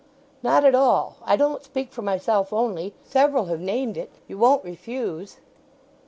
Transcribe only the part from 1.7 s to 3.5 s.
for myself only, several